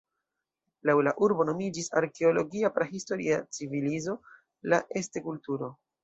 [0.89, 4.15] Laŭ la urbo nomiĝis arkeologia prahistoria civilizo,
[4.73, 5.69] la "Este-kulturo".